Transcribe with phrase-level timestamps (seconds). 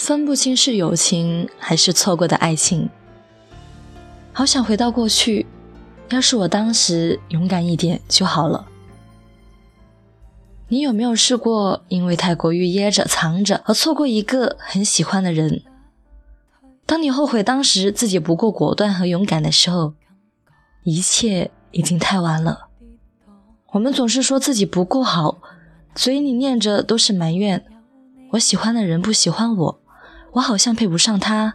[0.00, 2.88] 分不清是友情还是错过的爱情。
[4.32, 5.44] 好想回到过去，
[6.08, 8.66] 要是我当时勇敢一点就好了。
[10.68, 15.62] 你有没有试过因为太过于掖着藏着而错过一个很喜欢的人？
[16.86, 19.92] 当你后悔当时自己不够果断和勇敢的时候，
[20.82, 22.68] 一切已经太晚了。
[23.72, 25.42] 我们总是说自己不够好，
[25.94, 27.66] 嘴里念着都是埋怨。
[28.30, 29.79] 我喜欢的人不喜欢我，
[30.32, 31.54] 我好像配不上他，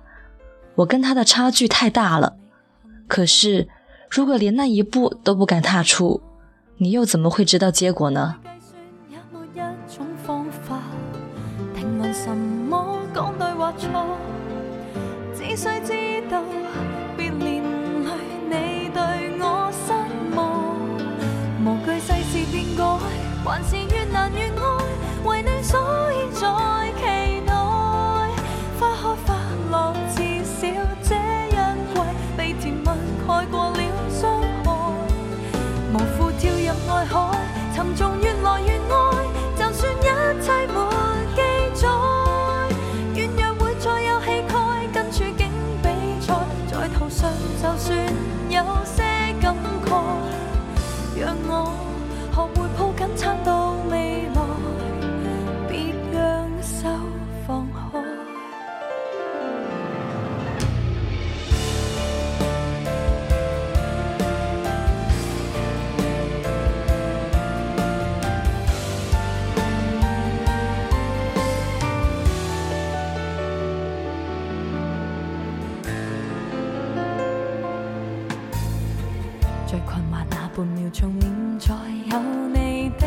[0.75, 2.35] 我跟他的差距太大了。
[3.07, 3.67] 可是，
[4.09, 6.21] 如果连那一步都不敢踏出，
[6.77, 8.35] 你又怎么会知道结果呢？
[23.47, 24.64] 还是越难越爱，
[46.87, 47.31] 在途上
[47.63, 47.97] 就算
[48.47, 49.01] 有些
[49.41, 49.55] 感
[49.87, 49.89] 慨，
[51.19, 51.73] 让我。
[52.31, 53.64] 学会抱紧撑到
[79.75, 81.75] 最困惑那半秒钟，念在。
[82.09, 82.17] 有
[82.53, 83.05] 你的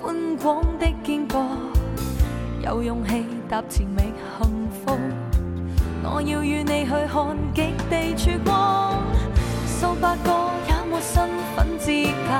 [0.00, 1.44] 宽广的肩膊，
[2.64, 4.98] 有勇气踏前觅幸福。
[6.02, 8.94] 我要与你去看极地曙光，
[9.66, 10.32] 数百个
[10.68, 12.32] 也没身份资格，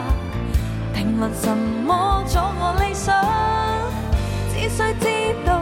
[0.94, 3.14] 评论什么阻我理想，
[4.54, 5.55] 只需知道。